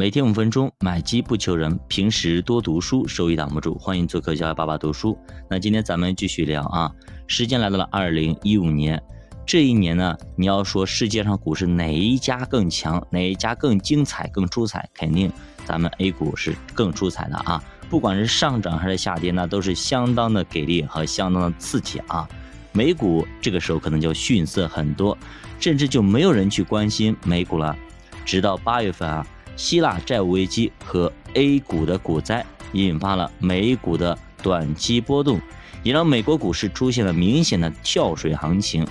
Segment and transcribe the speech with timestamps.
[0.00, 3.76] 每天五分钟，买机不求人，平时多读书，收益挡不住。
[3.76, 5.14] 欢迎做客教爸爸读书。
[5.46, 6.90] 那今天咱们继续聊啊，
[7.26, 8.98] 时间来到了二零一五年，
[9.44, 15.30] 这一年呢，你要说世界上股市哪一家更强，哪一家更精彩、更出彩，肯定
[15.66, 17.62] 咱们 A 股是更出彩的啊。
[17.90, 22.26] 不管是上涨还是下跌，那都是相当的给力和相当的刺激啊。
[22.72, 25.18] 美股这个时候可能就逊色很多，
[25.58, 27.76] 甚至就没有人去关心美股了。
[28.24, 29.26] 直到八月份啊，
[29.60, 35.38] 希腊债务危机和 A 股的股灾引发了美股的短期波动，
[35.82, 38.88] 也让美国股市出现了明显的跳水行情。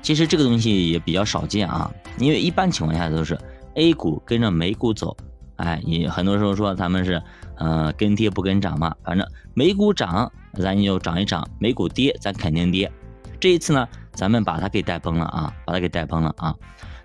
[0.00, 3.38] 其实这个东西也比较少见啊，因为一般情况下都是
[3.74, 5.14] A 股跟着美股走，
[5.56, 7.22] 哎，你很多时候说他们是
[7.56, 12.90] 呃跟跌不跟涨嘛，反正美股涨咱就涨一涨，美股跌咱肯定跌。
[13.38, 16.54] 这一次呢，咱们把它给带崩了啊，把它给带崩了啊。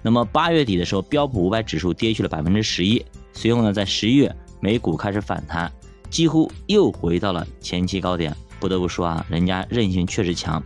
[0.05, 3.03] 那么八月底的时候，标普五百指数跌去了百分之十一。
[3.33, 5.71] 随后呢，在十一月，美股开始反弹，
[6.11, 8.31] 几乎又回到了前期高点。
[8.59, 10.61] 不得不说啊，人家韧性确实强。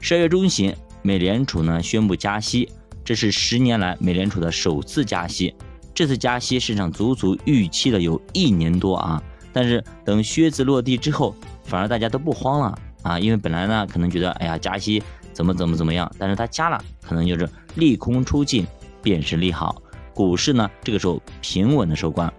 [0.00, 2.68] 十二月中旬，美联储呢宣布加息，
[3.04, 5.52] 这是十年来美联储的首次加息。
[5.92, 9.20] 这次加息，市场足足预期了有一年多啊。
[9.52, 11.34] 但是等靴子落地之后，
[11.64, 18.64] 反而大家都不慌了啊，因为本来呢可能觉得，哎呀，加息怎么怎么怎么样，但是它加了，可能就是利空出尽。
[19.06, 19.80] 便是利好，
[20.12, 22.32] 股市呢这个时候平稳的收官，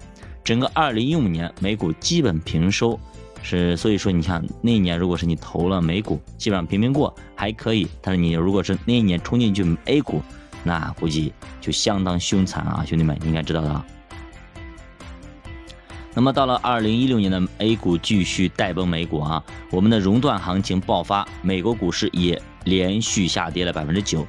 [0.44, 3.00] 整个二零一五年美股基本平收，
[3.42, 10.22] 是所以说你看那一年如果是你投了美股，基本上平平过还可以，但是你如果是那一年冲进去 A 股，
[10.66, 13.86] 那估计就相当凶残啊，兄弟们应该知道的。
[16.14, 24.28] 那么到了二零一六年的 A 股继续带崩美股啊，我们的熔断行情爆发，美国股市也连续下跌了百分之九。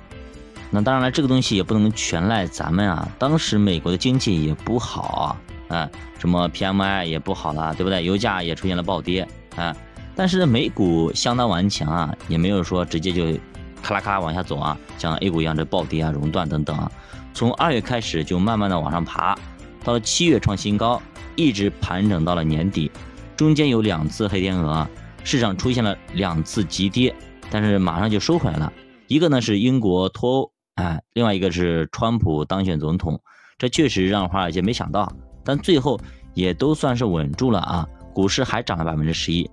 [0.71, 3.09] 那当然了，这个东西也不能全赖咱们啊。
[3.19, 5.39] 当时美国的经济也不好
[5.69, 8.05] 啊，啊，什么 PMI 也不好了，对不对？
[8.05, 9.75] 油价也出现了暴跌啊。
[10.15, 13.39] 但是美股相当顽强啊，也没有说直接就
[13.83, 16.91] 咔啦咔啦往下走啊，像 A 股一样这暴跌啊、熔断等等啊。
[17.33, 19.39] 从二月开始就慢慢的往上爬，
[19.83, 21.01] 到了七月创新高，
[21.35, 22.91] 一直盘整到了年底，
[23.37, 24.87] 中间有两次黑天鹅，
[25.25, 27.15] 市场出现了两次急跌，
[27.49, 28.73] 但是马上就收回来了。
[29.07, 30.53] 一个呢是英国脱欧。
[30.79, 33.21] 哎，另外一个是川普当选总统，
[33.59, 35.13] 这确实让华尔街没想到，
[35.45, 35.99] 但最后
[36.35, 39.51] 也都算是稳住了啊，股市还涨了百分之十一。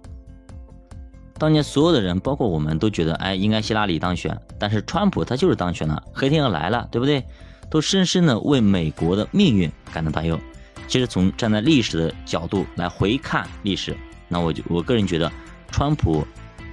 [1.40, 7.26] 当年所有的人，包括我们都觉得，哎，应该希拉里当选，但是川普他就是当选了，黑天鹅来了，对不对？
[7.72, 10.40] 都深深的为美国的命运感到担忧。
[10.88, 13.98] 其实从站在历史的角度来回看历史，
[14.28, 15.32] 那我就我个人觉得，
[15.72, 16.24] 川普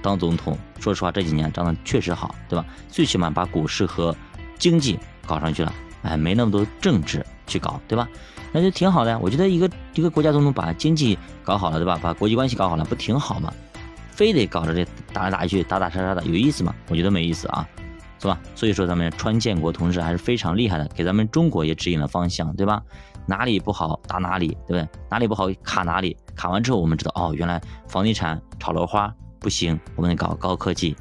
[0.03, 2.63] 当总统，说实话这几年涨得确实好，对吧？
[2.87, 4.15] 最起码把股市和
[4.57, 8.07] 经济搞上去了，哎，没那么多政治去搞，对吧？
[8.51, 9.19] 那就挺好的呀。
[9.21, 11.99] 我觉得一个一个国家总统把经济搞好了，对吧？
[12.01, 13.51] 把国际关系搞好了，不挺好吗？
[14.11, 16.73] 非得搞着这打来打去、打打杀杀的，有意思吗？
[16.87, 17.67] 我觉得没意思啊，
[18.19, 18.39] 是吧？
[18.55, 22.81] 所以说咱们川建国同志还是非常厉害的，给咱们中国也指引了方向，对吧？
[23.25, 24.87] 哪里不好打哪里，对不对？
[25.09, 30.95] 哪里不好卡哪里，卡完之后我们知道，哦，原来房地产炒楼花不行，我们得搞高科技，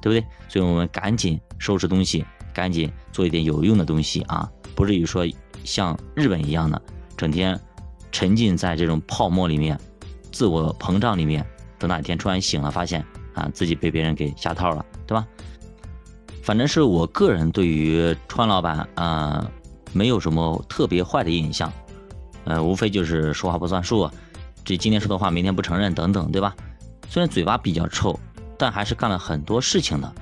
[0.00, 0.24] 对不对？
[0.48, 2.24] 所以我们赶紧收拾东西。
[2.54, 5.26] 赶紧做一点有用的东西啊，不至于说
[5.64, 6.80] 像日本一样的，
[7.16, 7.60] 整天
[8.12, 9.78] 沉浸在这种泡沫里面，
[10.30, 11.44] 自我膨胀里面，
[11.78, 13.04] 等哪天突然醒了，发现
[13.34, 15.26] 啊自己被别人给下套了，对吧？
[16.42, 19.50] 反正是我个人对于川老板啊，
[19.92, 21.72] 没有什么特别坏的印象，
[22.44, 24.08] 呃，无非就是说话不算数，
[24.64, 26.54] 这今天说的话明天不承认等等，对吧？
[27.08, 28.18] 虽然嘴巴比较臭，
[28.58, 30.14] 但还是干了很多事情的。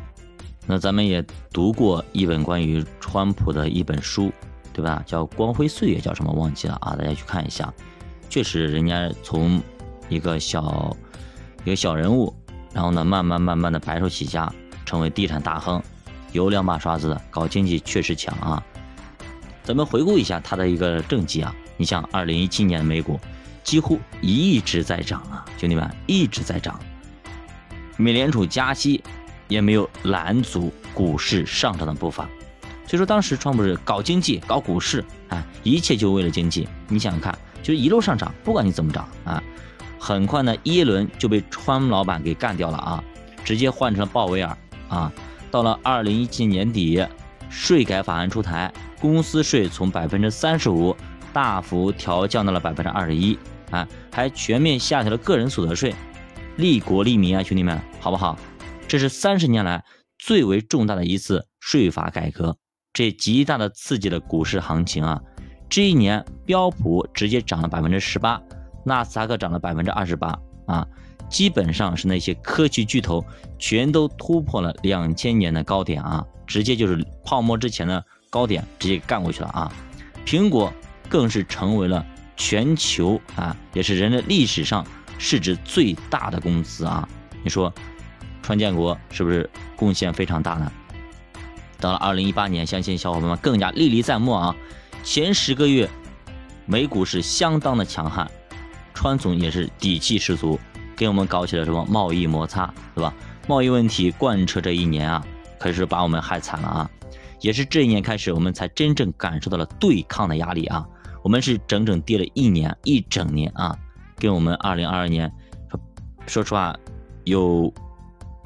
[0.65, 4.33] 那咱们也读过一本关于川普的一本书，
[4.73, 5.03] 对吧？
[5.05, 6.95] 叫《光辉岁月》，叫什么忘记了啊？
[6.97, 7.73] 大家去看一下。
[8.31, 9.61] 确实，人家从
[10.09, 10.97] 一个小
[11.65, 12.33] 一个小人物，
[12.73, 14.51] 然后呢，慢慢慢慢的白手起家，
[14.87, 15.83] 成为地产大亨，
[16.31, 18.63] 有两把刷子的，搞经济确实强啊。
[19.65, 23.19] 咱们回顾一下他的一个政绩啊，你像二零一七年美股
[23.65, 26.79] 几乎一直在涨啊，兄弟们一直在涨。
[27.97, 29.03] 美联储加息。
[29.53, 32.25] 也没有拦阻股市上涨的步伐，
[32.87, 36.67] 所以说当时川普是搞经济、搞股市啊，一切就为了经济。
[36.89, 39.43] 你想想看，就一路上涨，不管你怎么涨啊，
[39.99, 43.05] 很快呢，耶伦就被川老板给干掉了啊，
[43.45, 44.57] 直接换成了鲍威尔
[44.89, 45.13] 啊。
[45.51, 47.05] 到了二零一七年底，
[47.51, 50.97] 税改法案出台，公司税从百分之三十五
[51.31, 53.39] 大幅调降到了百分之二十一
[53.71, 55.95] 啊，还全面下调了个人所得税，
[56.57, 58.39] 利国利民啊，兄弟们，好不好？
[58.89, 59.85] 这是三十年来
[60.19, 62.57] 最为重大的一次税法改革，
[62.93, 65.21] 这极大的刺激了股市行情啊！
[65.69, 68.41] 这一年标普直接涨了百分之十八，
[68.85, 70.87] 纳斯达克涨了百分之二十八啊，
[71.31, 73.25] 基本上是那些科技巨头
[73.59, 79.73] 全都突破了两千年的高点啊，直接就是泡沫之前的高点直接干过去了啊。
[80.27, 80.71] 苹果
[81.09, 82.05] 更是成为了
[82.37, 84.87] 全球啊，也是人类历史上
[85.19, 87.09] 市值最大的公司啊。
[87.43, 87.73] 你说，
[88.43, 90.71] 川建国是不是贡献非常大呢？
[91.79, 94.55] 到了二零一八年，相信小伙伴们更加历历在目啊。
[95.03, 95.89] 前十个月，
[96.67, 98.31] 美股是相当的强悍，
[98.95, 100.61] 川总也是底气十足，
[100.95, 103.13] 给我们搞起了什么贸易摩擦，对吧？
[103.49, 105.27] 贸易问题贯彻这一年啊，
[105.59, 106.91] 可是把我们害惨了啊！
[107.41, 110.87] 也是这一年开始，我们才真正感受到了对抗的压力啊！
[111.25, 113.77] 我们是整整跌了一年，一整年啊，
[114.17, 115.33] 跟我们二零二二年
[116.29, 116.77] 说实话，
[117.25, 117.75] 有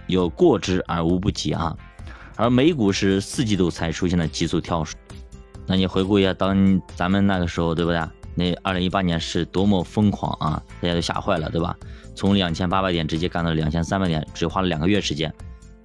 [0.06, 1.76] 有过之而无不及啊！
[2.36, 4.98] 而美股是四季度才出现的急速跳水。
[5.66, 8.00] 那你回顾一下，当咱们那个时候，对不对？
[8.34, 10.62] 那二零一八年是多么疯狂啊！
[10.80, 11.74] 大家都吓坏了，对吧？
[12.14, 15.32] 从两千八百点直接干到两千三百点，只花了两个月时间。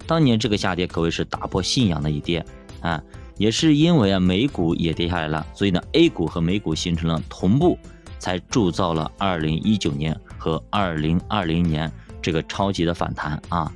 [0.06, 2.44] 当年这个下跌可谓是打破信仰的一跌
[2.80, 3.02] 啊！
[3.38, 7.78] 也是因为啊，美股也跌下来了，所以呢，A 股和美股形成了同步，
[8.18, 11.90] 才铸造了二零一九年和二零二零年
[12.20, 13.72] 这个超级的反弹啊！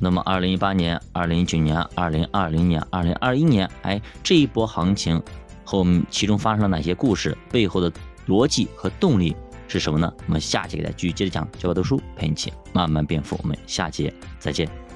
[0.00, 5.20] 那么，二零一八年、二零一九年、二零二零年、二零二一年，哎，这一波行情
[5.64, 7.36] 和我们其中发生了哪些故事？
[7.50, 7.90] 背后的
[8.26, 9.34] 逻辑和动力
[9.66, 10.12] 是什么呢？
[10.26, 13.38] 我们下期给大家继续接着讲，教科读书陪你一起慢慢变富。
[13.42, 14.87] 我们下期再见。